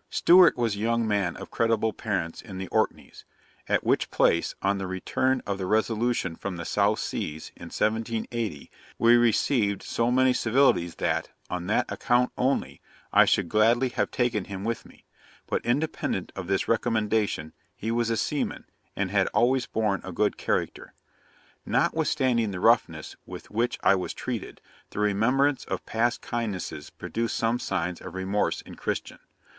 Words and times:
]'Stewart 0.08 0.56
was 0.56 0.74
a 0.74 0.78
young 0.78 1.06
man 1.06 1.36
of 1.36 1.50
creditable 1.50 1.92
parents 1.92 2.40
in 2.40 2.56
the 2.56 2.68
Orkneys; 2.68 3.26
at 3.68 3.84
which 3.84 4.10
place, 4.10 4.54
on 4.62 4.78
the 4.78 4.86
return 4.86 5.42
of 5.46 5.58
the 5.58 5.66
Resolution 5.66 6.36
from 6.36 6.56
the 6.56 6.64
South 6.64 6.98
Seas, 6.98 7.52
in 7.54 7.64
1780, 7.66 8.70
we 8.98 9.16
received 9.18 9.82
so 9.82 10.10
many 10.10 10.32
civilities 10.32 10.94
that, 10.94 11.28
on 11.50 11.66
that 11.66 11.84
account 11.92 12.32
only, 12.38 12.80
I 13.12 13.26
should 13.26 13.50
gladly 13.50 13.90
have 13.90 14.10
taken 14.10 14.44
him 14.46 14.64
with 14.64 14.86
me: 14.86 15.04
but, 15.46 15.62
independent 15.66 16.32
of 16.34 16.46
this 16.46 16.66
recommendation, 16.66 17.52
he 17.76 17.90
was 17.90 18.08
a 18.08 18.16
seaman, 18.16 18.64
and 18.96 19.10
had 19.10 19.26
always 19.34 19.66
borne 19.66 20.00
a 20.02 20.12
good 20.12 20.38
character. 20.38 20.94
'Notwithstanding 21.66 22.52
the 22.52 22.58
roughness 22.60 23.16
with 23.26 23.50
which 23.50 23.78
I 23.82 23.96
was 23.96 24.14
treated, 24.14 24.62
the 24.88 25.00
remembrance 25.00 25.66
of 25.66 25.84
past 25.84 26.22
kindnesses 26.22 26.88
produced 26.88 27.36
some 27.36 27.58
signs 27.58 28.00
of 28.00 28.14
remorse 28.14 28.62
in 28.62 28.76
Christian. 28.76 29.18